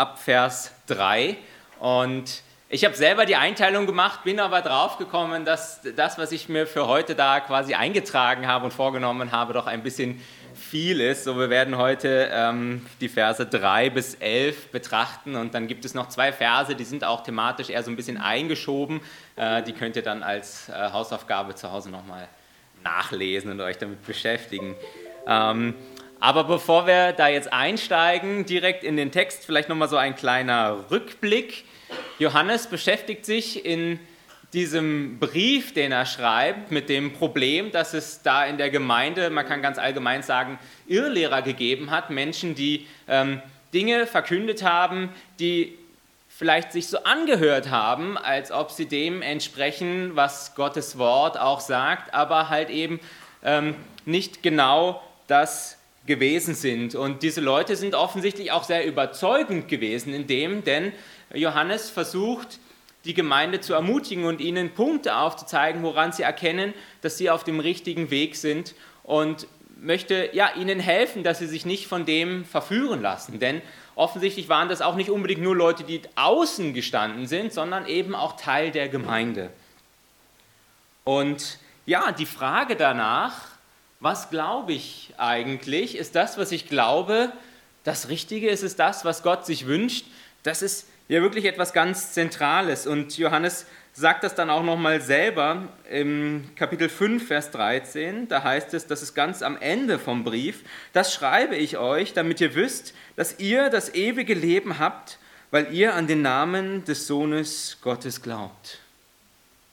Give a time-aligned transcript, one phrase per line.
[0.00, 1.36] ab Vers 3.
[1.78, 6.48] Und ich habe selber die Einteilung gemacht, bin aber drauf gekommen, dass das, was ich
[6.48, 10.22] mir für heute da quasi eingetragen habe und vorgenommen habe, doch ein bisschen
[10.54, 11.24] viel ist.
[11.24, 15.92] So, wir werden heute ähm, die Verse 3 bis 11 betrachten und dann gibt es
[15.92, 19.02] noch zwei Verse, die sind auch thematisch eher so ein bisschen eingeschoben.
[19.36, 22.26] Äh, die könnt ihr dann als äh, Hausaufgabe zu Hause nochmal
[22.82, 24.76] nachlesen und euch damit beschäftigen.
[25.26, 25.74] Ähm,
[26.20, 30.84] aber bevor wir da jetzt einsteigen, direkt in den Text, vielleicht nochmal so ein kleiner
[30.90, 31.64] Rückblick.
[32.18, 33.98] Johannes beschäftigt sich in
[34.52, 39.46] diesem Brief, den er schreibt, mit dem Problem, dass es da in der Gemeinde, man
[39.46, 43.40] kann ganz allgemein sagen, Irrlehrer gegeben hat, Menschen, die ähm,
[43.72, 45.78] Dinge verkündet haben, die
[46.28, 52.12] vielleicht sich so angehört haben, als ob sie dem entsprechen, was Gottes Wort auch sagt,
[52.12, 52.98] aber halt eben
[53.44, 55.79] ähm, nicht genau das
[56.10, 56.96] gewesen sind.
[56.96, 60.92] Und diese Leute sind offensichtlich auch sehr überzeugend gewesen in dem, denn
[61.32, 62.58] Johannes versucht,
[63.04, 67.60] die Gemeinde zu ermutigen und ihnen Punkte aufzuzeigen, woran sie erkennen, dass sie auf dem
[67.60, 69.46] richtigen Weg sind und
[69.80, 73.38] möchte ja, ihnen helfen, dass sie sich nicht von dem verführen lassen.
[73.38, 73.62] Denn
[73.94, 78.34] offensichtlich waren das auch nicht unbedingt nur Leute, die außen gestanden sind, sondern eben auch
[78.36, 79.50] Teil der Gemeinde.
[81.04, 83.49] Und ja, die Frage danach,
[84.00, 85.96] was glaube ich eigentlich?
[85.96, 87.32] Ist das, was ich glaube,
[87.84, 88.48] das Richtige?
[88.48, 90.06] Ist es das, was Gott sich wünscht?
[90.42, 92.86] Das ist ja wirklich etwas ganz Zentrales.
[92.86, 98.28] Und Johannes sagt das dann auch nochmal selber im Kapitel 5, Vers 13.
[98.28, 100.62] Da heißt es, das ist ganz am Ende vom Brief,
[100.92, 105.18] das schreibe ich euch, damit ihr wisst, dass ihr das ewige Leben habt,
[105.50, 108.78] weil ihr an den Namen des Sohnes Gottes glaubt.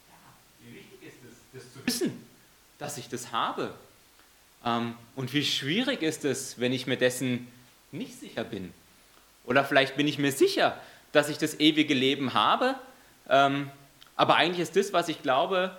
[0.09, 0.15] Ja,
[0.67, 2.25] wie wichtig ist es, das zu wissen,
[2.79, 3.73] dass ich das habe.
[4.65, 7.47] Ähm, und wie schwierig ist es, wenn ich mir dessen
[7.91, 8.73] nicht sicher bin.
[9.45, 10.77] Oder vielleicht bin ich mir sicher,
[11.11, 12.75] dass ich das ewige Leben habe,
[13.29, 13.69] ähm,
[14.15, 15.75] aber eigentlich ist das, was ich glaube,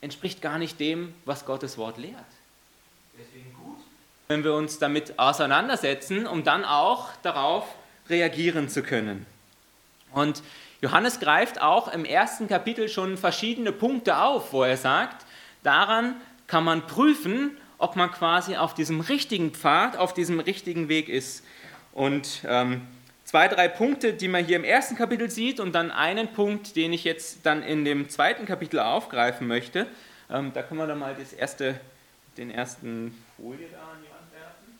[0.00, 2.14] entspricht gar nicht dem, was Gottes Wort lehrt.
[3.18, 3.78] Deswegen gut,
[4.28, 7.64] wenn wir uns damit auseinandersetzen, um dann auch darauf
[8.08, 9.26] reagieren zu können.
[10.12, 10.42] Und
[10.80, 15.26] Johannes greift auch im ersten Kapitel schon verschiedene Punkte auf, wo er sagt,
[15.62, 21.08] daran kann man prüfen, ob man quasi auf diesem richtigen Pfad, auf diesem richtigen Weg
[21.08, 21.44] ist.
[21.92, 22.82] Und ähm,
[23.24, 26.92] zwei, drei Punkte, die man hier im ersten Kapitel sieht und dann einen Punkt, den
[26.92, 29.86] ich jetzt dann in dem zweiten Kapitel aufgreifen möchte.
[30.30, 31.78] Ähm, da können wir dann mal das erste,
[32.36, 34.78] den ersten Folie da an die Wand werfen.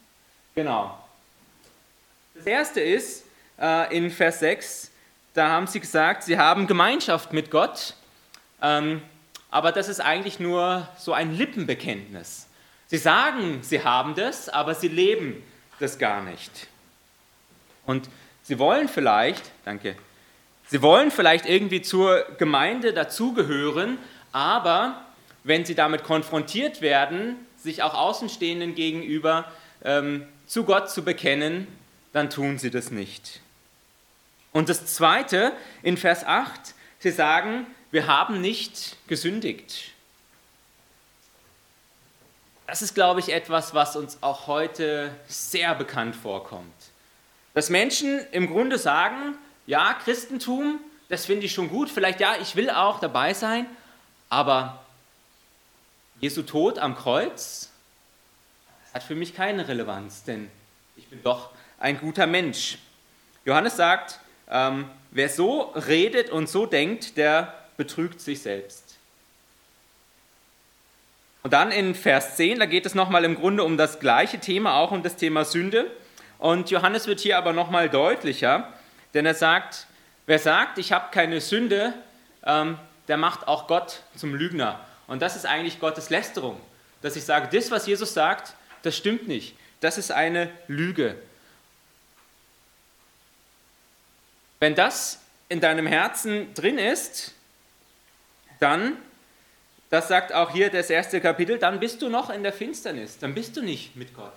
[0.55, 0.99] Genau.
[2.35, 3.25] Das erste ist
[3.61, 4.91] äh, in Vers 6,
[5.35, 7.95] da haben sie gesagt, sie haben Gemeinschaft mit Gott,
[8.61, 9.03] ähm,
[9.51, 12.48] aber das ist eigentlich nur so ein Lippenbekenntnis.
[12.89, 15.43] Sie sagen, sie haben das, aber sie leben
[15.79, 16.67] das gar nicht.
[17.87, 18.09] Und
[18.43, 19.95] Sie wollen vielleicht, danke,
[20.67, 23.99] Sie wollen vielleicht irgendwie zur Gemeinde dazugehören,
[24.33, 25.03] aber
[25.45, 29.51] wenn Sie damit konfrontiert werden, sich auch Außenstehenden gegenüber
[29.85, 31.67] ähm, zu Gott zu bekennen,
[32.13, 33.41] dann tun Sie das nicht.
[34.53, 39.93] Und das Zweite in Vers 8, Sie sagen, wir haben nicht gesündigt.
[42.69, 46.75] Das ist, glaube ich, etwas, was uns auch heute sehr bekannt vorkommt.
[47.55, 50.79] Dass Menschen im Grunde sagen, ja, Christentum,
[51.09, 53.65] das finde ich schon gut, vielleicht ja, ich will auch dabei sein,
[54.29, 54.85] aber
[56.21, 57.71] Jesu Tod am Kreuz
[58.93, 60.51] hat für mich keine Relevanz, denn
[60.95, 61.49] ich bin doch
[61.81, 62.77] ein guter Mensch.
[63.47, 64.21] Johannes sagt,
[64.51, 68.88] ähm, wer so redet und so denkt, der betrügt sich selbst.
[71.49, 74.75] Und dann in Vers 10, da geht es nochmal im Grunde um das gleiche Thema,
[74.75, 75.91] auch um das Thema Sünde.
[76.37, 78.71] Und Johannes wird hier aber nochmal deutlicher,
[79.15, 79.87] denn er sagt,
[80.27, 81.95] wer sagt, ich habe keine Sünde,
[82.45, 84.79] ähm, der macht auch Gott zum Lügner.
[85.07, 86.61] Und das ist eigentlich Gottes Lästerung,
[87.01, 89.57] dass ich sage, das, was Jesus sagt, das stimmt nicht.
[89.81, 91.17] Das ist eine Lüge.
[94.61, 97.33] Wenn das in deinem Herzen drin ist,
[98.61, 98.99] dann,
[99.91, 103.35] das sagt auch hier das erste Kapitel, dann bist du noch in der Finsternis, dann
[103.35, 104.35] bist du nicht mit Gott.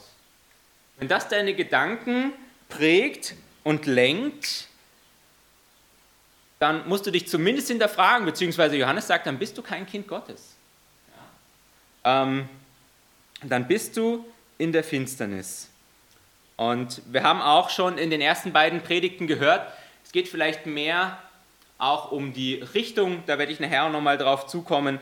[0.98, 2.33] Wenn das deine Gedanken
[2.69, 3.33] prägt
[3.63, 4.68] und lenkt,
[6.59, 10.56] dann musst du dich zumindest hinterfragen, beziehungsweise Johannes sagt, dann bist du kein Kind Gottes.
[12.06, 12.24] Ja.
[12.24, 12.47] Ähm,
[13.44, 14.25] dann bist du
[14.57, 15.69] in der Finsternis.
[16.57, 19.74] Und wir haben auch schon in den ersten beiden Predigten gehört,
[20.06, 21.18] es geht vielleicht mehr
[21.80, 25.00] auch um die Richtung, da werde ich nachher auch nochmal drauf zukommen,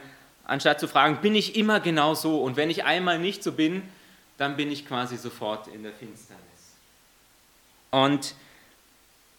[0.49, 2.41] anstatt zu fragen, bin ich immer genau so?
[2.41, 3.83] Und wenn ich einmal nicht so bin,
[4.37, 6.43] dann bin ich quasi sofort in der Finsternis.
[7.91, 8.35] Und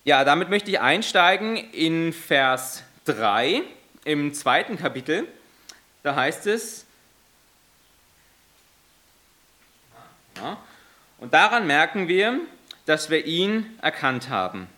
[0.04, 3.62] ja, damit möchte ich einsteigen in Vers 3
[4.04, 5.26] im zweiten Kapitel.
[6.02, 6.86] Da heißt es,
[10.36, 10.56] ja,
[11.18, 12.40] und daran merken wir,
[12.86, 14.68] dass wir ihn erkannt haben.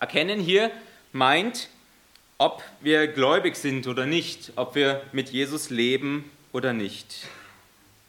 [0.00, 0.70] Erkennen hier
[1.12, 1.68] meint,
[2.38, 7.26] ob wir gläubig sind oder nicht, ob wir mit Jesus leben oder nicht.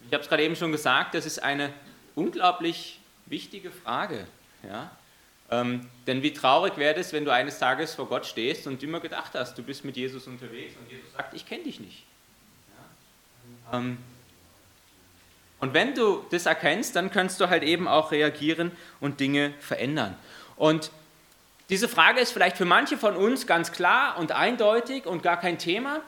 [0.08, 1.74] Ich habe es gerade eben schon gesagt, das ist eine
[2.14, 4.28] unglaublich wichtige Frage.
[4.64, 4.92] Ja?
[5.50, 9.00] Ähm, denn wie traurig wäre es, wenn du eines Tages vor Gott stehst und immer
[9.00, 12.04] gedacht hast, du bist mit Jesus unterwegs und Jesus sagt, ich kenne dich nicht.
[13.72, 13.80] Ja?
[13.80, 13.98] Ähm,
[15.60, 20.16] und wenn du das erkennst, dann kannst du halt eben auch reagieren und Dinge verändern.
[20.56, 20.92] Und
[21.70, 25.58] diese Frage ist vielleicht für manche von uns ganz klar und eindeutig und gar kein
[25.60, 26.02] Thema.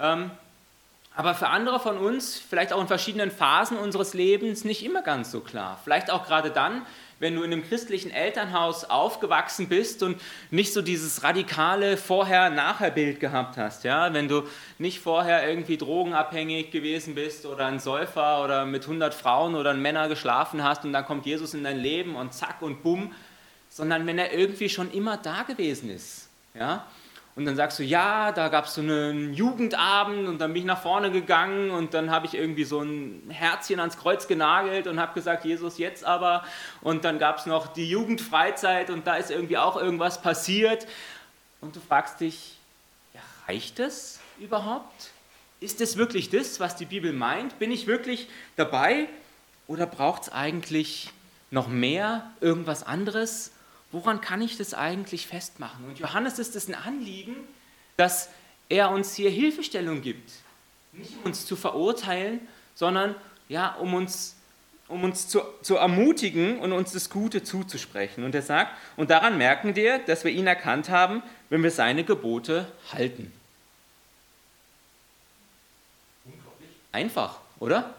[0.00, 0.30] Ähm,
[1.16, 5.30] aber für andere von uns, vielleicht auch in verschiedenen Phasen unseres Lebens, nicht immer ganz
[5.30, 5.78] so klar.
[5.84, 6.84] Vielleicht auch gerade dann,
[7.20, 10.20] wenn du in einem christlichen Elternhaus aufgewachsen bist und
[10.50, 13.84] nicht so dieses radikale Vorher-Nachher-Bild gehabt hast.
[13.84, 14.12] Ja?
[14.12, 14.42] Wenn du
[14.78, 20.08] nicht vorher irgendwie drogenabhängig gewesen bist oder ein Säufer oder mit 100 Frauen oder Männern
[20.08, 23.12] geschlafen hast und dann kommt Jesus in dein Leben und zack und bumm,
[23.74, 26.28] sondern wenn er irgendwie schon immer da gewesen ist.
[26.54, 26.86] Ja?
[27.34, 30.66] Und dann sagst du, ja, da gab es so einen Jugendabend und dann bin ich
[30.66, 35.00] nach vorne gegangen und dann habe ich irgendwie so ein Herzchen ans Kreuz genagelt und
[35.00, 36.44] habe gesagt, Jesus, jetzt aber.
[36.82, 40.86] Und dann gab es noch die Jugendfreizeit und da ist irgendwie auch irgendwas passiert.
[41.60, 42.56] Und du fragst dich,
[43.12, 45.10] ja, reicht das überhaupt?
[45.58, 47.58] Ist das wirklich das, was die Bibel meint?
[47.58, 49.08] Bin ich wirklich dabei?
[49.66, 51.10] Oder braucht es eigentlich
[51.50, 53.50] noch mehr, irgendwas anderes?
[53.94, 55.84] Woran kann ich das eigentlich festmachen?
[55.86, 57.36] Und Johannes ist es ein Anliegen,
[57.96, 58.28] dass
[58.68, 60.32] er uns hier Hilfestellung gibt.
[60.92, 62.40] Nicht um uns zu verurteilen,
[62.74, 63.14] sondern
[63.48, 64.34] ja, um uns,
[64.88, 68.24] um uns zu, zu ermutigen und uns das Gute zuzusprechen.
[68.24, 72.02] Und er sagt, und daran merken wir, dass wir ihn erkannt haben, wenn wir seine
[72.02, 73.32] Gebote halten.
[76.90, 77.94] Einfach, oder?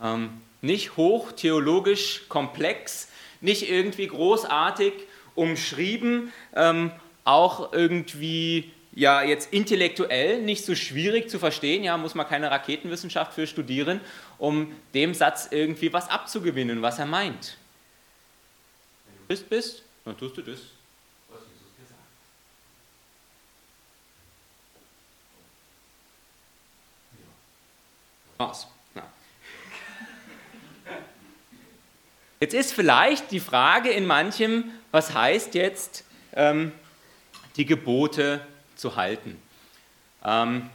[0.00, 3.08] Ähm, nicht hoch theologisch komplex,
[3.40, 4.92] nicht irgendwie großartig,
[5.34, 6.90] umschrieben, ähm,
[7.24, 13.32] auch irgendwie ja jetzt intellektuell nicht so schwierig zu verstehen, ja, muss man keine Raketenwissenschaft
[13.34, 14.00] für studieren,
[14.38, 17.56] um dem Satz irgendwie was abzugewinnen, was er meint.
[19.06, 20.60] Wenn du Christ bist, dann tust du das,
[21.28, 21.86] was Jesus dir
[28.38, 28.68] sagt.
[28.94, 29.12] Ja.
[32.40, 36.04] Jetzt ist vielleicht die Frage in manchem, was heißt jetzt,
[36.34, 36.70] ähm,
[37.56, 38.40] die Gebote
[38.76, 39.36] zu halten?
[40.24, 40.70] Ähm,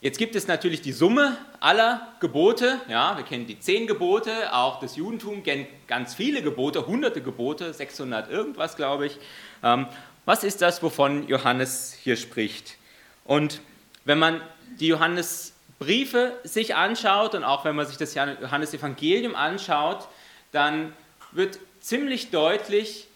[0.00, 2.80] jetzt gibt es natürlich die Summe aller Gebote.
[2.88, 7.72] Ja, wir kennen die zehn Gebote, auch das Judentum kennt ganz viele Gebote, hunderte Gebote,
[7.72, 9.20] 600 irgendwas, glaube ich.
[9.62, 9.86] Ähm,
[10.24, 12.76] was ist das, wovon Johannes hier spricht?
[13.24, 13.60] Und
[14.04, 14.40] wenn man
[14.80, 20.08] die Johannesbriefe sich anschaut und auch wenn man sich das Johannesevangelium anschaut,
[20.50, 20.92] dann
[21.30, 23.06] wird ziemlich deutlich,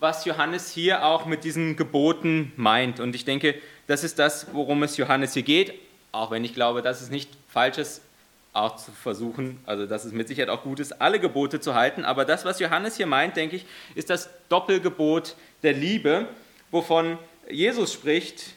[0.00, 3.00] was Johannes hier auch mit diesen Geboten meint.
[3.00, 3.54] Und ich denke,
[3.86, 5.74] das ist das, worum es Johannes hier geht,
[6.12, 8.02] auch wenn ich glaube, dass es nicht falsch ist,
[8.52, 12.04] auch zu versuchen, also dass es mit Sicherheit auch gut ist, alle Gebote zu halten.
[12.04, 16.26] Aber das, was Johannes hier meint, denke ich, ist das Doppelgebot der Liebe,
[16.70, 17.18] wovon
[17.50, 18.54] Jesus spricht,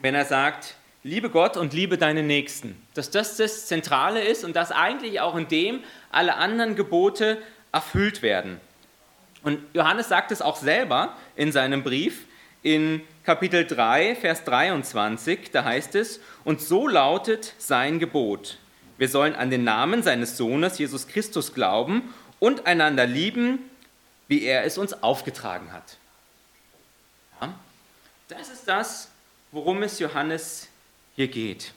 [0.00, 2.80] wenn er sagt, liebe Gott und liebe deine Nächsten.
[2.94, 7.38] Dass das das Zentrale ist und dass eigentlich auch in dem alle anderen Gebote
[7.72, 8.60] erfüllt werden.
[9.42, 12.24] Und Johannes sagt es auch selber in seinem Brief
[12.62, 18.58] in Kapitel 3, Vers 23, da heißt es, und so lautet sein Gebot.
[18.98, 23.70] Wir sollen an den Namen seines Sohnes Jesus Christus glauben und einander lieben,
[24.26, 25.96] wie er es uns aufgetragen hat.
[27.40, 27.54] Ja,
[28.28, 29.10] das ist das,
[29.52, 30.68] worum es Johannes
[31.14, 31.72] hier geht.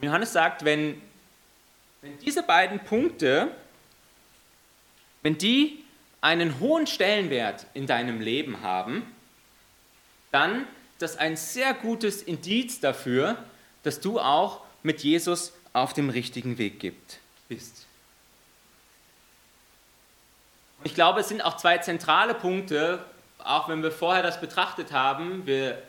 [0.00, 1.00] Johannes sagt, wenn,
[2.02, 3.50] wenn diese beiden Punkte,
[5.26, 5.82] wenn die
[6.20, 9.12] einen hohen Stellenwert in deinem Leben haben,
[10.30, 13.36] dann ist das ein sehr gutes Indiz dafür,
[13.82, 16.94] dass du auch mit Jesus auf dem richtigen Weg
[17.48, 17.86] bist.
[20.84, 23.04] Ich glaube, es sind auch zwei zentrale Punkte,
[23.40, 25.82] auch wenn wir vorher das betrachtet haben, wir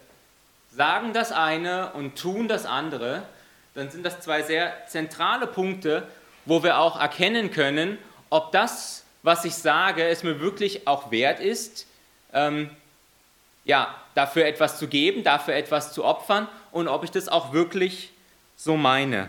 [0.75, 3.21] sagen das eine und tun das andere,
[3.75, 6.07] dann sind das zwei sehr zentrale Punkte,
[6.47, 7.99] wo wir auch erkennen können,
[8.31, 11.85] ob das, was ich sage, es mir wirklich auch wert ist,
[12.31, 12.69] ähm,
[13.65, 18.13] ja, dafür etwas zu geben, dafür etwas zu opfern und ob ich das auch wirklich
[18.55, 19.27] so meine.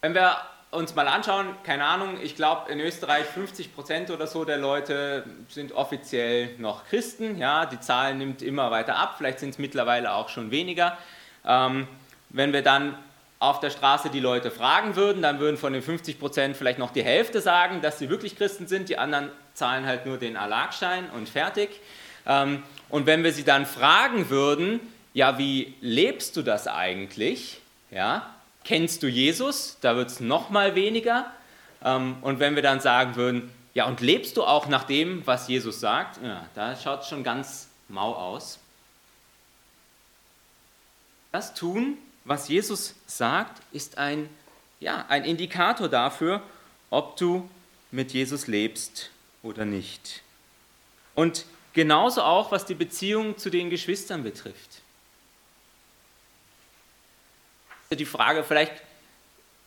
[0.00, 0.34] Wenn wir
[0.70, 5.24] uns mal anschauen, keine Ahnung, ich glaube in Österreich 50 Prozent oder so der Leute
[5.50, 7.36] sind offiziell noch Christen.
[7.36, 10.96] Ja, die Zahl nimmt immer weiter ab, vielleicht sind es mittlerweile auch schon weniger.
[11.44, 11.86] Ähm,
[12.30, 12.96] wenn wir dann
[13.42, 16.92] auf der Straße die Leute fragen würden, dann würden von den 50 Prozent vielleicht noch
[16.92, 18.88] die Hälfte sagen, dass sie wirklich Christen sind.
[18.88, 21.80] Die anderen zahlen halt nur den Alakschein und fertig.
[22.24, 24.78] Ähm, und wenn wir sie dann fragen würden,
[25.12, 27.60] ja, wie lebst du das eigentlich?
[27.90, 28.32] Ja,
[28.62, 29.76] kennst du Jesus?
[29.80, 31.26] Da wird es noch mal weniger.
[31.84, 35.48] Ähm, und wenn wir dann sagen würden, ja, und lebst du auch nach dem, was
[35.48, 36.22] Jesus sagt?
[36.22, 38.60] Ja, da schaut es schon ganz mau aus.
[41.32, 44.28] Das tun, was Jesus sagt, ist ein,
[44.80, 46.42] ja, ein Indikator dafür,
[46.90, 47.48] ob du
[47.90, 49.10] mit Jesus lebst
[49.42, 50.22] oder nicht.
[51.14, 54.82] Und genauso auch, was die Beziehung zu den Geschwistern betrifft.
[57.90, 58.72] die Frage, vielleicht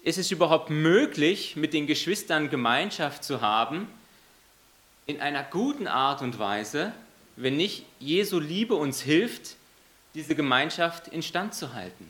[0.04, 3.88] ist es überhaupt möglich, mit den Geschwistern Gemeinschaft zu haben,
[5.06, 6.92] in einer guten Art und Weise,
[7.36, 9.56] wenn nicht Jesu Liebe uns hilft,
[10.16, 12.10] diese Gemeinschaft instand zu halten.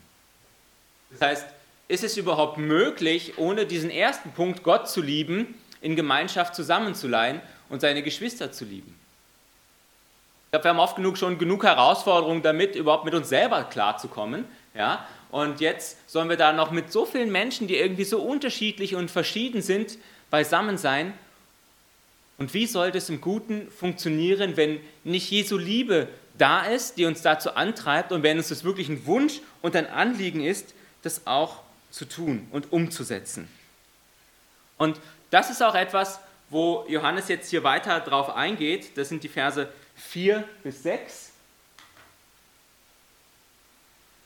[1.11, 1.47] Das heißt,
[1.87, 7.81] ist es überhaupt möglich, ohne diesen ersten Punkt, Gott zu lieben, in Gemeinschaft zusammenzuleihen und
[7.81, 8.99] seine Geschwister zu lieben?
[10.45, 14.45] Ich glaube, wir haben oft genug schon genug Herausforderungen damit, überhaupt mit uns selber klarzukommen.
[14.73, 15.05] Ja?
[15.29, 19.11] Und jetzt sollen wir da noch mit so vielen Menschen, die irgendwie so unterschiedlich und
[19.11, 19.97] verschieden sind,
[20.29, 21.13] beisammen sein.
[22.37, 26.07] Und wie soll das im Guten funktionieren, wenn nicht Jesu Liebe
[26.37, 29.89] da ist, die uns dazu antreibt und wenn uns das wirklich ein Wunsch und ein
[29.89, 30.74] Anliegen ist,
[31.05, 33.47] das auch zu tun und umzusetzen?
[34.77, 36.19] Und das ist auch etwas,
[36.49, 38.97] wo Johannes jetzt hier weiter drauf eingeht.
[38.97, 41.31] Das sind die Verse 4 bis 6.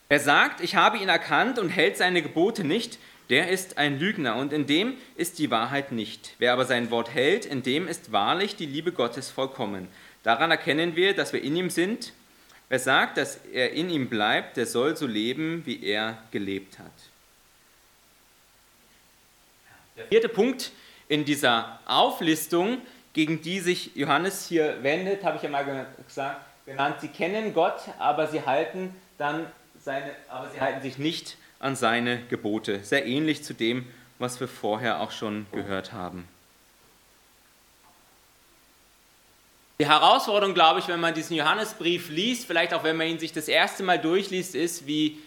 [0.09, 2.97] Wer sagt, ich habe ihn erkannt und hält seine Gebote nicht,
[3.29, 6.33] der ist ein Lügner und in dem ist die Wahrheit nicht.
[6.39, 9.87] Wer aber sein Wort hält, in dem ist wahrlich die Liebe Gottes vollkommen.
[10.23, 12.11] Daran erkennen wir, dass wir in ihm sind.
[12.69, 16.91] Wer sagt, dass er in ihm bleibt, der soll so leben, wie er gelebt hat.
[19.97, 20.71] Der vierte Punkt
[21.07, 22.81] in dieser Auflistung,
[23.13, 27.81] gegen die sich Johannes hier wendet, habe ich ja mal gesagt, genannt, sie kennen Gott,
[27.97, 29.47] aber sie halten dann
[29.83, 32.83] seine, aber sie halten sich nicht an seine Gebote.
[32.83, 33.87] Sehr ähnlich zu dem,
[34.19, 36.27] was wir vorher auch schon gehört haben.
[39.81, 43.31] Die Herausforderung, glaube ich, wenn man diesen Johannesbrief liest, vielleicht auch wenn man ihn sich
[43.31, 45.19] das erste Mal durchliest, ist, wie,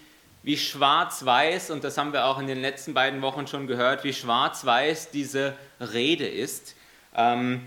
[0.43, 4.13] wie schwarz-weiß, und das haben wir auch in den letzten beiden Wochen schon gehört, wie
[4.13, 6.77] schwarz-weiß diese Rede ist.
[7.17, 7.63] Ähm,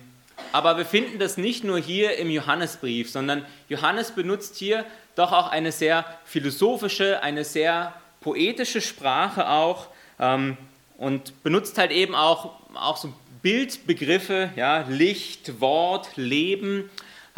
[0.51, 5.49] aber wir finden das nicht nur hier im Johannesbrief, sondern Johannes benutzt hier doch auch
[5.49, 9.87] eine sehr philosophische, eine sehr poetische Sprache auch
[10.19, 10.55] ähm,
[10.99, 13.11] und benutzt halt eben auch, auch so
[13.45, 16.89] Bildbegriffe, ja, Licht, Wort, Leben.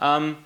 [0.01, 0.37] Ähm,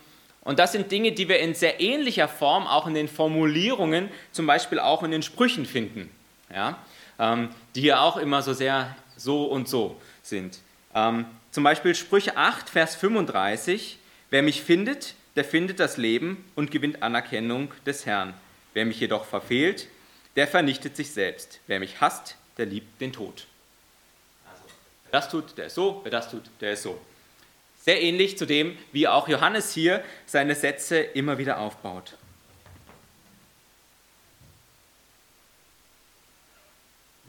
[0.41, 4.48] und das sind Dinge, die wir in sehr ähnlicher Form auch in den Formulierungen, zum
[4.48, 6.10] Beispiel auch in den Sprüchen finden,
[6.51, 6.80] ja,
[7.20, 10.58] ähm, die hier auch immer so sehr so und so sind.
[10.96, 14.00] Ähm, zum Beispiel Sprüche 8, Vers 35,
[14.32, 18.34] wer mich findet, der findet das Leben und gewinnt Anerkennung des Herrn.
[18.74, 19.89] Wer mich jedoch verfehlt,
[20.36, 21.60] der vernichtet sich selbst.
[21.68, 23.46] Wer mich hasst, der liebt den Tod.
[25.12, 27.00] Das tut, der ist so, wer das tut, der ist so.
[27.84, 32.15] Sehr ähnlich zu dem, wie auch Johannes hier seine Sätze immer wieder aufbaut.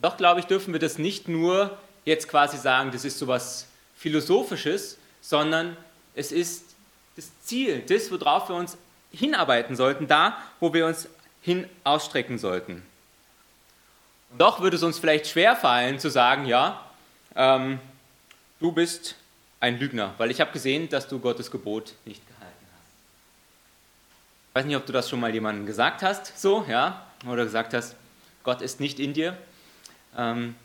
[0.01, 3.67] Doch, glaube ich, dürfen wir das nicht nur jetzt quasi sagen, das ist so was
[3.95, 5.77] Philosophisches, sondern
[6.13, 6.75] es ist
[7.15, 8.77] das Ziel, das, worauf wir uns
[9.11, 11.07] hinarbeiten sollten, da, wo wir uns
[11.41, 12.83] hin ausstrecken sollten.
[14.37, 16.83] Doch würde es uns vielleicht schwerfallen zu sagen, ja,
[17.35, 17.79] ähm,
[18.59, 19.15] du bist
[19.59, 22.91] ein Lügner, weil ich habe gesehen, dass du Gottes Gebot nicht gehalten hast.
[24.49, 27.73] Ich weiß nicht, ob du das schon mal jemandem gesagt hast, so, ja, oder gesagt
[27.73, 27.95] hast,
[28.43, 29.37] Gott ist nicht in dir.
[30.17, 30.55] Ähm,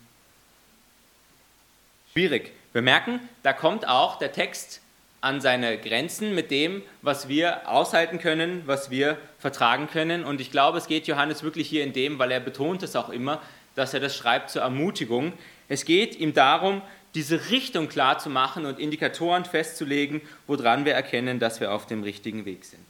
[2.11, 2.51] schwierig.
[2.73, 4.81] Wir merken, da kommt auch der Text
[5.21, 10.23] an seine Grenzen mit dem, was wir aushalten können, was wir vertragen können.
[10.23, 13.09] Und ich glaube, es geht Johannes wirklich hier in dem, weil er betont es auch
[13.09, 13.41] immer,
[13.79, 15.33] dass er das schreibt zur Ermutigung.
[15.69, 16.81] Es geht ihm darum,
[17.15, 22.03] diese Richtung klar zu machen und Indikatoren festzulegen, woran wir erkennen, dass wir auf dem
[22.03, 22.85] richtigen Weg sind.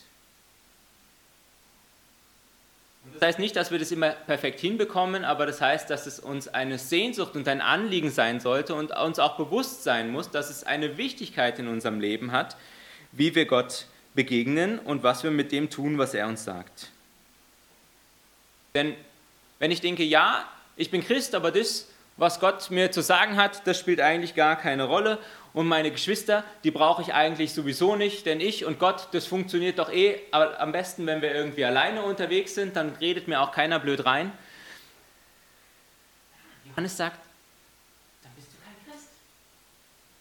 [3.13, 6.47] Das heißt nicht, dass wir das immer perfekt hinbekommen, aber das heißt, dass es uns
[6.47, 10.63] eine Sehnsucht und ein Anliegen sein sollte und uns auch bewusst sein muss, dass es
[10.63, 12.57] eine Wichtigkeit in unserem Leben hat,
[13.11, 16.89] wie wir Gott begegnen und was wir mit dem tun, was er uns sagt.
[18.75, 18.95] Denn
[19.59, 20.45] wenn ich denke, ja,
[20.79, 21.87] ich bin Christ, aber das
[22.19, 25.19] was Gott mir zu sagen hat, das spielt eigentlich gar keine Rolle.
[25.53, 29.79] Und meine Geschwister, die brauche ich eigentlich sowieso nicht, denn ich und Gott, das funktioniert
[29.79, 33.51] doch eh aber am besten, wenn wir irgendwie alleine unterwegs sind, dann redet mir auch
[33.51, 34.31] keiner blöd rein.
[36.65, 37.19] Johannes sagt,
[38.21, 39.09] dann bist du kein Christ.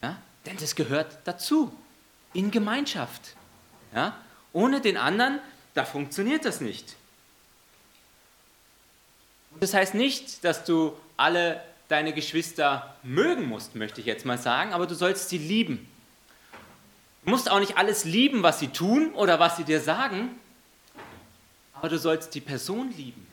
[0.03, 0.17] Ja?
[0.47, 1.77] Denn das gehört dazu,
[2.33, 3.35] in Gemeinschaft.
[3.95, 4.17] Ja?
[4.53, 5.41] Ohne den anderen,
[5.75, 6.97] da funktioniert das nicht.
[9.61, 14.73] Das heißt nicht, dass du alle deine Geschwister mögen musst, möchte ich jetzt mal sagen,
[14.73, 15.89] aber du sollst sie lieben.
[17.25, 20.39] Du musst auch nicht alles lieben, was sie tun oder was sie dir sagen,
[21.75, 23.27] aber du sollst die Person lieben.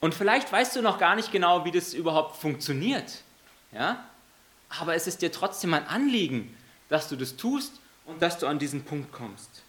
[0.00, 3.22] Und vielleicht weißt du noch gar nicht genau, wie das überhaupt funktioniert.
[3.72, 4.04] Ja?
[4.80, 6.54] Aber es ist dir trotzdem ein Anliegen,
[6.88, 9.63] dass du das tust und dass du an diesen Punkt kommst.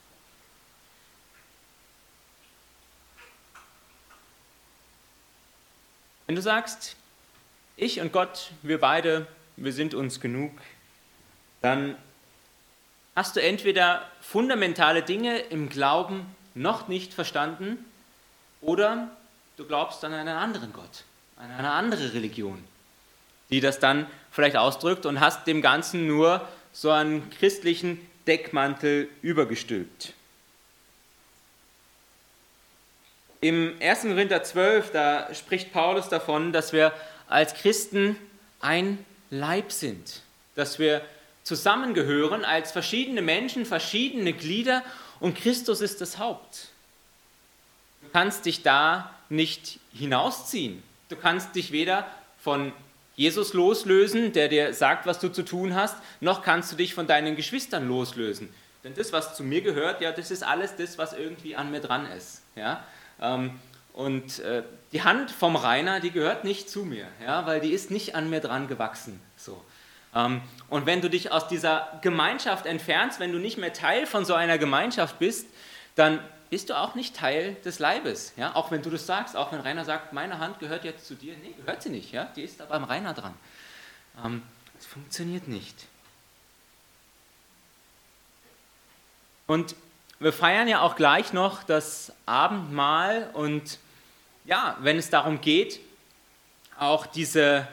[6.27, 6.95] Wenn du sagst,
[7.77, 9.27] ich und Gott, wir beide,
[9.57, 10.51] wir sind uns genug,
[11.61, 11.95] dann
[13.15, 17.77] hast du entweder fundamentale Dinge im Glauben noch nicht verstanden
[18.61, 19.09] oder
[19.57, 21.03] du glaubst an einen anderen Gott,
[21.37, 22.63] an eine andere Religion,
[23.51, 30.13] die das dann vielleicht ausdrückt und hast dem Ganzen nur so einen christlichen Deckmantel übergestülpt.
[33.45, 34.01] Im 1.
[34.01, 36.91] Korinther 12, da spricht Paulus davon, dass wir
[37.27, 38.15] als Christen
[38.59, 40.23] ein Leib sind,
[40.55, 41.03] dass wir
[41.43, 44.83] zusammengehören als verschiedene Menschen, verschiedene Glieder
[45.19, 46.69] und Christus ist das Haupt.
[48.01, 50.81] Du kannst dich da nicht hinausziehen.
[51.09, 52.07] Du kannst dich weder
[52.39, 52.73] von
[53.15, 57.05] Jesus loslösen, der dir sagt, was du zu tun hast, noch kannst du dich von
[57.05, 58.51] deinen Geschwistern loslösen.
[58.83, 61.81] Denn das, was zu mir gehört, ja, das ist alles das, was irgendwie an mir
[61.81, 62.41] dran ist.
[62.55, 62.83] Ja?
[63.21, 63.59] Ähm,
[63.93, 67.91] und äh, die Hand vom Rainer, die gehört nicht zu mir, ja, weil die ist
[67.91, 69.21] nicht an mir dran gewachsen.
[69.37, 69.63] So.
[70.13, 74.25] Ähm, und wenn du dich aus dieser Gemeinschaft entfernst, wenn du nicht mehr Teil von
[74.25, 75.47] so einer Gemeinschaft bist,
[75.95, 78.33] dann bist du auch nicht Teil des Leibes.
[78.37, 78.55] Ja?
[78.55, 81.35] Auch wenn du das sagst, auch wenn Rainer sagt, meine Hand gehört jetzt zu dir.
[81.43, 82.11] Nee, gehört sie nicht.
[82.11, 82.25] Ja?
[82.35, 83.33] Die ist da beim Rainer dran.
[84.23, 84.41] Ähm,
[84.75, 85.87] das funktioniert nicht.
[89.47, 89.75] Und
[90.19, 93.79] wir feiern ja auch gleich noch das Abendmahl und
[94.45, 95.79] ja, wenn es darum geht,
[96.77, 97.67] auch diese,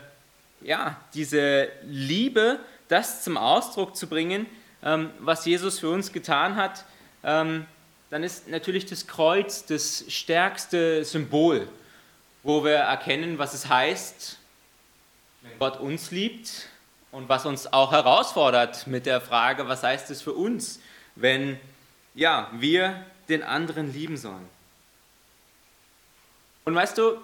[0.61, 4.46] ja, diese Liebe, das zum Ausdruck zu bringen,
[4.83, 6.85] ähm, was Jesus für uns getan hat,
[7.22, 7.66] ähm,
[8.11, 11.68] dann ist natürlich das Kreuz das stärkste Symbol,
[12.42, 14.38] wo wir erkennen, was es heißt,
[15.42, 16.68] wenn Gott uns liebt
[17.11, 20.81] und was uns auch herausfordert mit der Frage, was heißt es für uns,
[21.14, 21.59] wenn
[22.14, 24.48] ja, wir den anderen lieben sollen.
[26.64, 27.18] Und weißt du,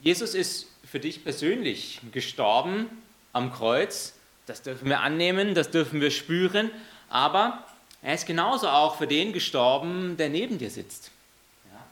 [0.00, 2.88] Jesus ist für dich persönlich gestorben
[3.32, 4.14] am Kreuz.
[4.46, 6.70] Das dürfen wir annehmen, das dürfen wir spüren.
[7.08, 7.64] Aber
[8.02, 11.10] er ist genauso auch für den gestorben, der neben dir sitzt.
[11.70, 11.84] Ja.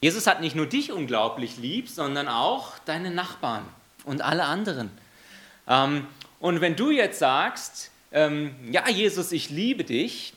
[0.00, 3.64] Jesus hat nicht nur dich unglaublich lieb, sondern auch deine Nachbarn
[4.04, 4.90] und alle anderen.
[5.66, 6.06] Ähm,
[6.40, 10.34] und wenn du jetzt sagst, ähm, ja Jesus, ich liebe dich,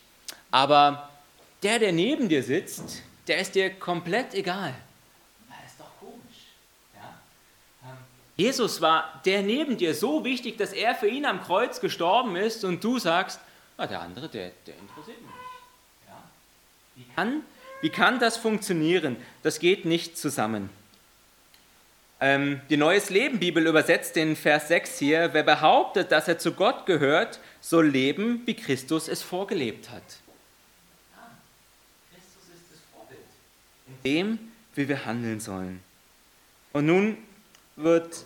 [0.52, 1.10] aber
[1.64, 4.74] der, der neben dir sitzt, der ist dir komplett egal.
[5.48, 6.48] Das ist doch komisch.
[6.96, 7.14] Ja?
[7.84, 7.98] Ähm,
[8.36, 12.64] Jesus war der neben dir so wichtig, dass er für ihn am Kreuz gestorben ist
[12.64, 13.40] und du sagst,
[13.78, 15.32] ah, der andere, der, der interessiert mich.
[16.08, 16.24] Ja?
[16.96, 17.44] Wie, kann,
[17.82, 19.18] wie kann das funktionieren?
[19.44, 20.70] Das geht nicht zusammen.
[22.22, 26.52] Ähm, die Neues Leben Bibel übersetzt den Vers 6 hier, wer behauptet, dass er zu
[26.52, 30.04] Gott gehört, soll leben, wie Christus es vorgelebt hat.
[34.04, 34.40] Dem,
[34.76, 35.82] wie wir handeln sollen.
[36.74, 37.18] Und nun
[37.76, 38.26] wird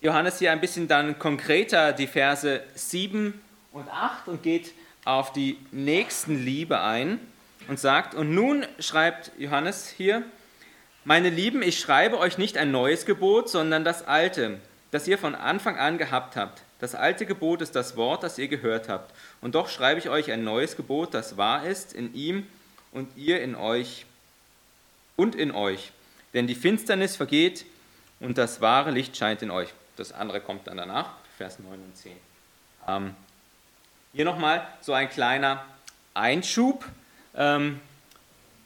[0.00, 3.40] Johannes hier ein bisschen dann konkreter die Verse 7
[3.72, 4.72] und 8 und geht
[5.04, 7.20] auf die Nächstenliebe ein
[7.68, 10.22] und sagt, und nun schreibt Johannes hier,
[11.04, 14.58] meine Lieben, ich schreibe euch nicht ein neues Gebot, sondern das alte,
[14.90, 16.62] das ihr von Anfang an gehabt habt.
[16.80, 19.14] Das alte Gebot ist das Wort, das ihr gehört habt.
[19.40, 22.46] Und doch schreibe ich euch ein neues Gebot, das wahr ist in ihm
[22.92, 24.06] und ihr in euch
[25.16, 25.92] und in euch.
[26.32, 27.64] Denn die Finsternis vergeht
[28.20, 29.68] und das wahre Licht scheint in euch.
[29.96, 32.12] Das andere kommt dann danach, Vers 9 und 10.
[32.88, 33.14] Ähm,
[34.12, 35.64] hier nochmal so ein kleiner
[36.14, 36.84] Einschub.
[37.34, 37.80] Ähm,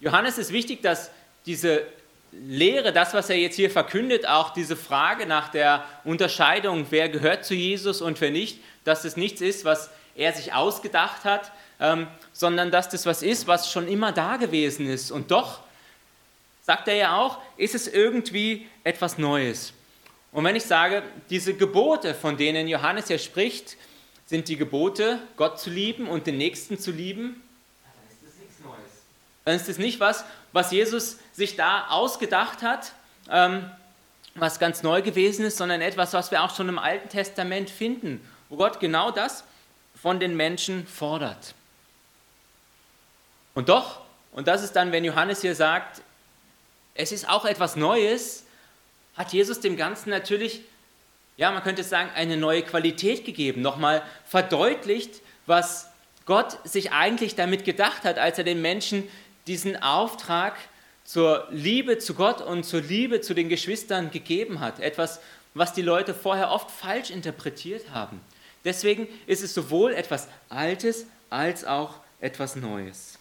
[0.00, 1.10] Johannes ist wichtig, dass
[1.46, 1.86] diese
[2.32, 7.44] Lehre, das, was er jetzt hier verkündet, auch diese Frage nach der Unterscheidung, wer gehört
[7.44, 12.06] zu Jesus und wer nicht, dass das nichts ist, was er sich ausgedacht hat, ähm,
[12.32, 15.10] sondern dass das was ist, was schon immer da gewesen ist.
[15.10, 15.60] Und doch
[16.68, 19.72] sagt er ja auch, ist es irgendwie etwas Neues.
[20.32, 23.78] Und wenn ich sage, diese Gebote, von denen Johannes hier spricht,
[24.26, 27.42] sind die Gebote, Gott zu lieben und den Nächsten zu lieben,
[27.82, 29.02] dann ist das nichts Neues.
[29.46, 32.92] Dann ist das nicht was, was Jesus sich da ausgedacht hat,
[33.30, 33.70] ähm,
[34.34, 38.20] was ganz neu gewesen ist, sondern etwas, was wir auch schon im Alten Testament finden,
[38.50, 39.42] wo Gott genau das
[39.98, 41.54] von den Menschen fordert.
[43.54, 44.02] Und doch,
[44.32, 46.02] und das ist dann, wenn Johannes hier sagt,
[46.98, 48.44] es ist auch etwas Neues,
[49.16, 50.62] hat Jesus dem Ganzen natürlich,
[51.36, 55.88] ja, man könnte sagen, eine neue Qualität gegeben, nochmal verdeutlicht, was
[56.26, 59.08] Gott sich eigentlich damit gedacht hat, als er den Menschen
[59.46, 60.56] diesen Auftrag
[61.04, 64.80] zur Liebe zu Gott und zur Liebe zu den Geschwistern gegeben hat.
[64.80, 65.20] Etwas,
[65.54, 68.20] was die Leute vorher oft falsch interpretiert haben.
[68.64, 73.17] Deswegen ist es sowohl etwas Altes als auch etwas Neues.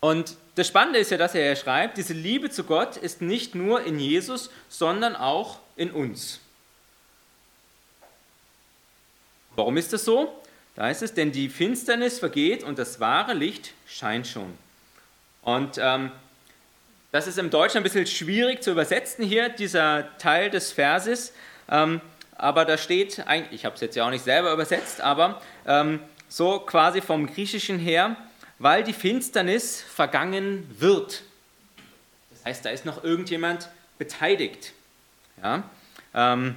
[0.00, 3.54] Und das Spannende ist ja, dass er ja schreibt, diese Liebe zu Gott ist nicht
[3.54, 6.40] nur in Jesus, sondern auch in uns.
[9.56, 10.34] Warum ist das so?
[10.74, 14.56] Da heißt es, denn die Finsternis vergeht und das wahre Licht scheint schon.
[15.42, 16.10] Und ähm,
[17.12, 21.32] das ist im Deutschen ein bisschen schwierig zu übersetzen hier, dieser Teil des Verses.
[21.68, 22.00] Ähm,
[22.36, 26.60] aber da steht, ich habe es jetzt ja auch nicht selber übersetzt, aber ähm, so
[26.60, 28.16] quasi vom Griechischen her,
[28.60, 31.22] weil die Finsternis vergangen wird.
[32.30, 34.74] Das heißt, da ist noch irgendjemand beteiligt.
[35.42, 35.64] Ja?
[36.14, 36.54] Ähm,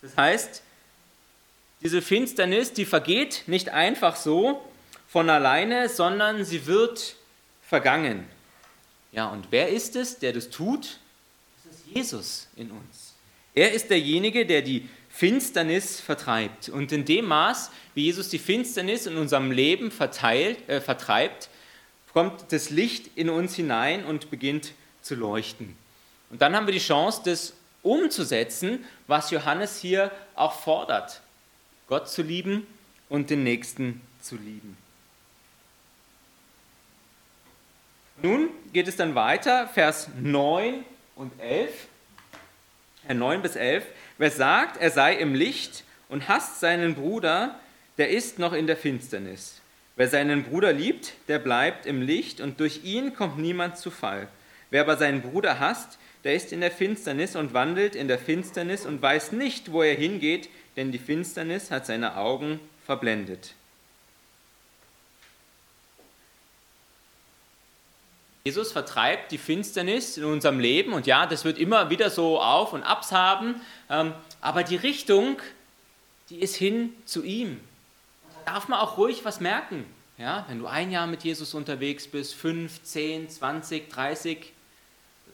[0.00, 0.62] das heißt,
[1.82, 4.66] diese Finsternis, die vergeht nicht einfach so
[5.06, 7.16] von alleine, sondern sie wird
[7.62, 8.26] vergangen.
[9.12, 10.98] Ja, und wer ist es, der das tut?
[11.64, 13.14] Das ist Jesus in uns.
[13.54, 16.68] Er ist derjenige, der die Finsternis vertreibt.
[16.68, 21.48] Und in dem Maß, wie Jesus die Finsternis in unserem Leben verteilt, äh, vertreibt,
[22.12, 25.76] kommt das Licht in uns hinein und beginnt zu leuchten.
[26.30, 31.20] Und dann haben wir die Chance, das umzusetzen, was Johannes hier auch fordert.
[31.88, 32.64] Gott zu lieben
[33.08, 34.76] und den Nächsten zu lieben.
[38.22, 40.84] Nun geht es dann weiter, Vers 9
[41.16, 41.88] und 11.
[43.12, 43.84] 9 bis 11.
[44.18, 47.58] Wer sagt, er sei im Licht und hasst seinen Bruder,
[47.98, 49.60] der ist noch in der Finsternis.
[49.94, 54.28] Wer seinen Bruder liebt, der bleibt im Licht und durch ihn kommt niemand zu Fall.
[54.70, 58.86] Wer aber seinen Bruder hasst, der ist in der Finsternis und wandelt in der Finsternis
[58.86, 63.54] und weiß nicht, wo er hingeht, denn die Finsternis hat seine Augen verblendet.
[68.44, 72.72] Jesus vertreibt die Finsternis in unserem Leben und ja, das wird immer wieder so Auf
[72.72, 75.38] und Abs haben, ähm, aber die Richtung,
[76.30, 77.60] die ist hin zu ihm.
[78.44, 79.84] Da darf man auch ruhig was merken.
[80.16, 84.52] Ja, wenn du ein Jahr mit Jesus unterwegs bist, fünf, zehn, zwanzig, dreißig,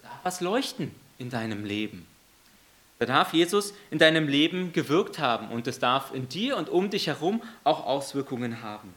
[0.02, 2.06] da darf was leuchten in deinem Leben.
[2.98, 6.90] Da darf Jesus in deinem Leben gewirkt haben und es darf in dir und um
[6.90, 8.94] dich herum auch Auswirkungen haben.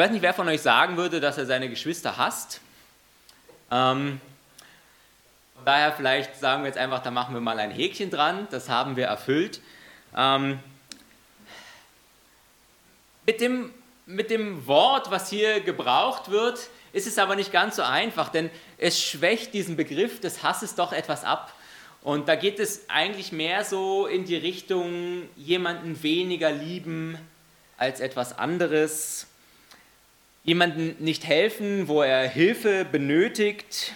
[0.00, 2.62] Weiß nicht, wer von euch sagen würde, dass er seine Geschwister hasst.
[3.70, 4.18] Ähm,
[5.62, 8.96] daher vielleicht sagen wir jetzt einfach, da machen wir mal ein Häkchen dran, das haben
[8.96, 9.60] wir erfüllt.
[10.16, 10.58] Ähm,
[13.26, 13.74] mit, dem,
[14.06, 18.50] mit dem Wort, was hier gebraucht wird, ist es aber nicht ganz so einfach, denn
[18.78, 21.54] es schwächt diesen Begriff des Hasses doch etwas ab.
[22.00, 27.18] Und da geht es eigentlich mehr so in die Richtung, jemanden weniger lieben
[27.76, 29.26] als etwas anderes
[30.50, 33.94] jemandem nicht helfen, wo er Hilfe benötigt.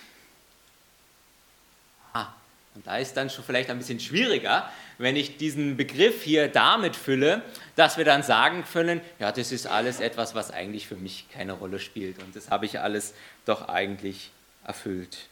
[2.13, 2.29] Ah,
[2.77, 6.95] und da ist dann schon vielleicht ein bisschen schwieriger, wenn ich diesen Begriff hier damit
[6.95, 7.43] fülle,
[7.75, 11.55] dass wir dann sagen können, ja, das ist alles etwas, was eigentlich für mich keine
[11.55, 13.15] Rolle spielt und das habe ich alles
[13.47, 14.31] doch eigentlich
[14.65, 15.27] erfüllt.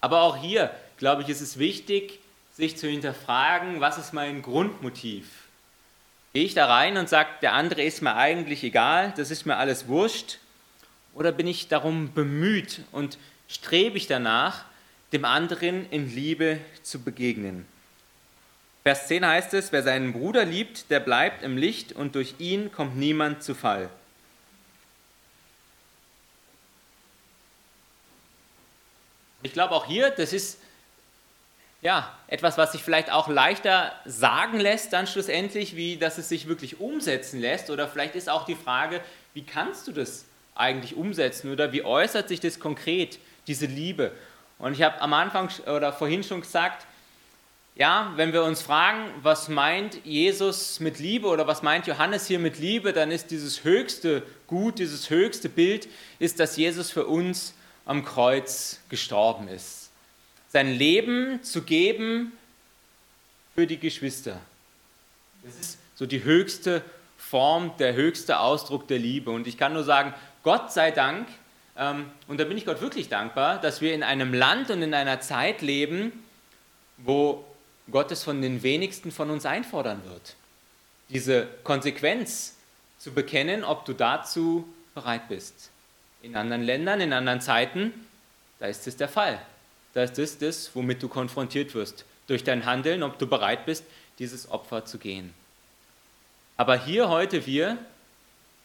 [0.00, 2.20] Aber auch hier, glaube ich, ist es wichtig,
[2.54, 5.43] sich zu hinterfragen, was ist mein Grundmotiv?
[6.34, 9.56] Gehe ich da rein und sage, der andere ist mir eigentlich egal, das ist mir
[9.56, 10.38] alles wurscht?
[11.14, 14.64] Oder bin ich darum bemüht und strebe ich danach,
[15.12, 17.68] dem anderen in Liebe zu begegnen?
[18.82, 22.72] Vers 10 heißt es, wer seinen Bruder liebt, der bleibt im Licht und durch ihn
[22.72, 23.88] kommt niemand zu Fall.
[29.44, 30.58] Ich glaube auch hier, das ist
[31.84, 36.48] ja, etwas, was sich vielleicht auch leichter sagen lässt dann schlussendlich, wie dass es sich
[36.48, 37.68] wirklich umsetzen lässt.
[37.68, 39.02] Oder vielleicht ist auch die Frage,
[39.34, 44.12] wie kannst du das eigentlich umsetzen oder wie äußert sich das konkret, diese Liebe?
[44.58, 46.86] Und ich habe am Anfang oder vorhin schon gesagt,
[47.74, 52.38] ja, wenn wir uns fragen, was meint Jesus mit Liebe oder was meint Johannes hier
[52.38, 57.52] mit Liebe, dann ist dieses höchste Gut, dieses höchste Bild, ist, dass Jesus für uns
[57.84, 59.83] am Kreuz gestorben ist.
[60.54, 62.30] Sein Leben zu geben
[63.56, 64.40] für die Geschwister.
[65.42, 66.84] Das ist so die höchste
[67.18, 69.32] Form, der höchste Ausdruck der Liebe.
[69.32, 70.14] Und ich kann nur sagen,
[70.44, 71.26] Gott sei Dank,
[71.76, 74.94] ähm, und da bin ich Gott wirklich dankbar, dass wir in einem Land und in
[74.94, 76.12] einer Zeit leben,
[76.98, 77.44] wo
[77.90, 80.36] Gott es von den wenigsten von uns einfordern wird.
[81.08, 82.54] Diese Konsequenz
[83.00, 85.70] zu bekennen, ob du dazu bereit bist.
[86.22, 87.92] In anderen Ländern, in anderen Zeiten,
[88.60, 89.40] da ist es der Fall.
[89.94, 92.04] Da ist das, womit du konfrontiert wirst.
[92.26, 93.84] Durch dein Handeln, ob du bereit bist,
[94.18, 95.32] dieses Opfer zu gehen.
[96.56, 97.78] Aber hier heute wir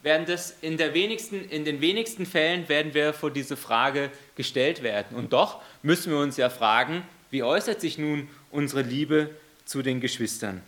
[0.02, 4.82] werden das in, der wenigsten, in den wenigsten Fällen werden wir vor diese Frage gestellt
[4.82, 5.16] werden.
[5.16, 9.30] Und doch müssen wir uns ja fragen, wie äußert sich nun unsere Liebe
[9.64, 10.62] zu den Geschwistern?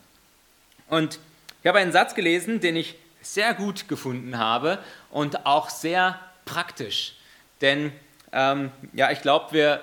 [0.88, 1.18] Und
[1.62, 4.78] ich habe einen Satz gelesen, den ich sehr gut gefunden habe
[5.10, 7.14] und auch sehr praktisch.
[7.60, 7.92] Denn
[8.32, 9.80] ähm, ja, ich glaube, wir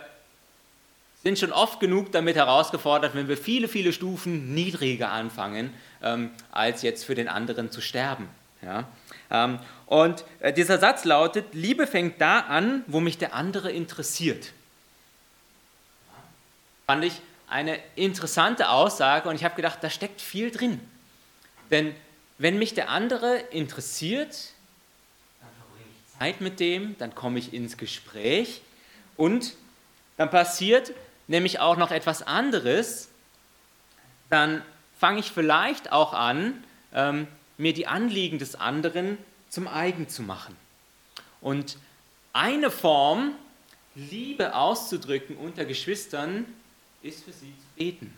[1.24, 6.82] sind schon oft genug damit herausgefordert, wenn wir viele, viele Stufen niedriger anfangen, ähm, als
[6.82, 8.30] jetzt für den anderen zu sterben.
[8.62, 8.88] Ja?
[9.30, 14.54] Ähm, und äh, dieser Satz lautet, Liebe fängt da an, wo mich der andere interessiert.
[16.88, 20.80] Fand ich eine interessante Aussage und ich habe gedacht, da steckt viel drin.
[21.70, 21.94] Denn
[22.38, 24.54] wenn mich der andere interessiert,
[25.42, 28.62] dann verbringe ich Zeit mit dem, dann komme ich ins Gespräch
[29.18, 29.54] und
[30.18, 30.94] dann passiert
[31.30, 33.08] nämlich auch noch etwas anderes.
[34.30, 34.62] Dann
[35.00, 36.62] fange ich vielleicht auch an,
[36.94, 39.18] ähm, mir die Anliegen des anderen
[39.50, 40.56] zum eigen zu machen.
[41.40, 41.78] Und
[42.34, 43.34] eine Form,
[43.96, 46.46] Liebe auszudrücken unter Geschwistern,
[47.02, 48.14] ist für sie zu beten.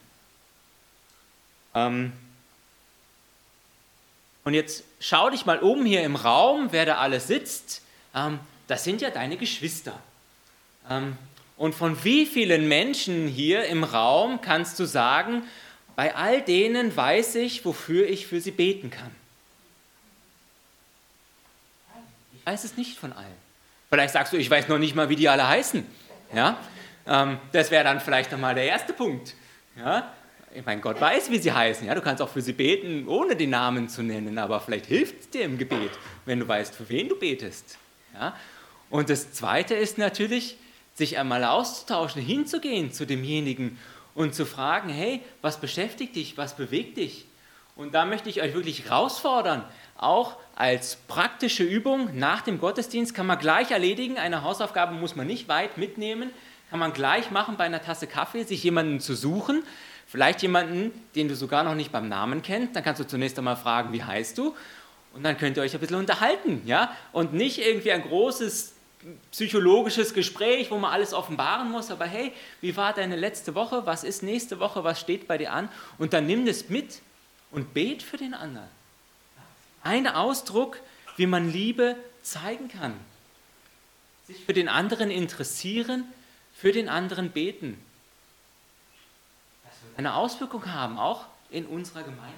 [1.76, 2.14] Ähm
[4.44, 7.82] und jetzt schau dich mal um hier im Raum, wer da alles sitzt.
[8.16, 10.00] Ähm, das sind ja deine Geschwister.
[10.90, 11.18] Ähm
[11.62, 15.44] und von wie vielen Menschen hier im Raum kannst du sagen,
[15.96, 19.12] bei all denen weiß ich, wofür ich für sie beten kann?
[22.34, 23.28] Ich weiß es nicht von allen.
[23.90, 25.86] Vielleicht sagst du, ich weiß noch nicht mal, wie die alle heißen.
[26.34, 26.58] Ja?
[27.06, 29.36] Ähm, das wäre dann vielleicht nochmal der erste Punkt.
[29.78, 30.12] Ja?
[30.56, 31.86] Ich meine, Gott weiß, wie sie heißen.
[31.86, 31.94] Ja?
[31.94, 35.30] Du kannst auch für sie beten, ohne die Namen zu nennen, aber vielleicht hilft es
[35.30, 35.92] dir im Gebet,
[36.26, 37.78] wenn du weißt, für wen du betest.
[38.16, 38.36] Ja?
[38.90, 40.58] Und das Zweite ist natürlich,
[41.02, 43.78] sich einmal auszutauschen, hinzugehen zu demjenigen
[44.16, 47.26] und zu fragen, hey, was beschäftigt dich, was bewegt dich?
[47.76, 49.64] Und da möchte ich euch wirklich herausfordern,
[49.98, 54.18] auch als praktische Übung nach dem Gottesdienst kann man gleich erledigen.
[54.18, 56.32] Eine Hausaufgabe muss man nicht weit mitnehmen
[56.72, 59.64] kann man gleich machen bei einer Tasse Kaffee, sich jemanden zu suchen,
[60.08, 63.58] vielleicht jemanden, den du sogar noch nicht beim Namen kennst, dann kannst du zunächst einmal
[63.58, 64.56] fragen, wie heißt du?
[65.14, 66.96] Und dann könnt ihr euch ein bisschen unterhalten, ja?
[67.12, 68.74] Und nicht irgendwie ein großes
[69.32, 73.86] psychologisches Gespräch, wo man alles offenbaren muss, aber hey, wie war deine letzte Woche?
[73.86, 74.84] Was ist nächste Woche?
[74.84, 75.70] Was steht bei dir an?
[75.98, 77.02] Und dann nimm das mit
[77.52, 78.68] und bet für den anderen.
[79.84, 80.80] Ein Ausdruck,
[81.18, 82.94] wie man Liebe zeigen kann.
[84.28, 86.06] Sich für den anderen interessieren,
[86.54, 87.84] für den anderen beten.
[89.98, 92.36] Eine Auswirkung haben, auch in unserer Gemeinde.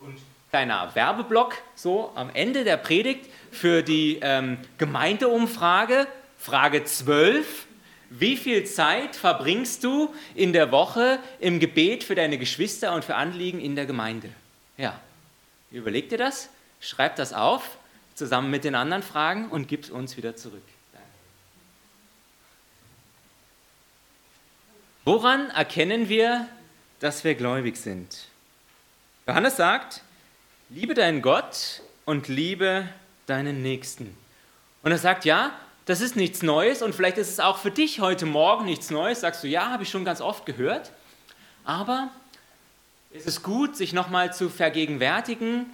[0.00, 0.18] Und
[0.50, 6.06] kleiner Werbeblock, so am Ende der Predigt für die ähm, Gemeindeumfrage,
[6.38, 7.66] Frage 12.
[8.10, 13.16] Wie viel Zeit verbringst du in der Woche im Gebet für deine Geschwister und für
[13.16, 14.30] Anliegen in der Gemeinde?
[14.78, 14.98] Ja,
[15.70, 16.48] überleg dir das,
[16.80, 17.76] schreib das auf,
[18.14, 20.62] zusammen mit den anderen Fragen und gib es uns wieder zurück.
[25.04, 26.48] Woran erkennen wir,
[27.00, 28.26] dass wir gläubig sind?
[29.26, 30.02] Johannes sagt,
[30.70, 32.88] liebe deinen Gott und liebe
[33.26, 34.14] deinen Nächsten.
[34.82, 35.52] Und er sagt, ja,
[35.86, 39.20] das ist nichts Neues und vielleicht ist es auch für dich heute Morgen nichts Neues.
[39.20, 40.92] Sagst du, ja, habe ich schon ganz oft gehört.
[41.64, 42.10] Aber
[43.10, 45.66] es ist gut, sich nochmal zu vergegenwärtigen,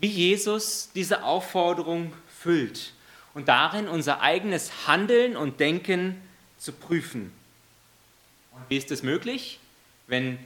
[0.00, 2.92] wie Jesus diese Aufforderung füllt
[3.34, 6.20] und darin unser eigenes Handeln und Denken
[6.58, 7.32] zu prüfen.
[8.68, 9.60] Wie ist es möglich?
[10.08, 10.38] Wenn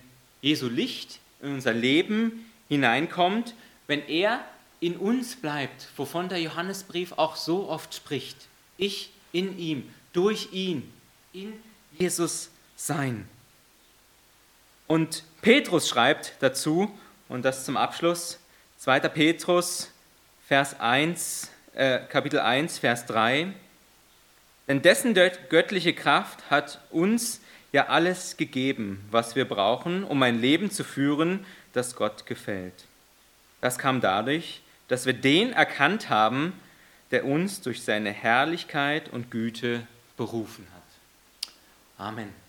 [0.43, 3.55] Jesu Licht in unser Leben hineinkommt,
[3.87, 4.43] wenn er
[4.81, 8.49] in uns bleibt, wovon der Johannesbrief auch so oft spricht.
[8.79, 10.91] Ich in ihm, durch ihn,
[11.35, 11.53] in
[11.99, 13.29] Jesus sein.
[14.87, 16.91] Und Petrus schreibt dazu,
[17.29, 18.39] und das zum Abschluss,
[18.79, 19.01] 2.
[19.01, 19.91] Petrus,
[20.49, 23.53] Vers 1, äh, Kapitel 1, Vers 3,
[24.67, 27.42] denn dessen göttliche Kraft hat uns
[27.73, 32.85] ja alles gegeben, was wir brauchen, um ein Leben zu führen, das Gott gefällt.
[33.61, 36.53] Das kam dadurch, dass wir den erkannt haben,
[37.11, 42.07] der uns durch seine Herrlichkeit und Güte berufen hat.
[42.07, 42.42] Amen.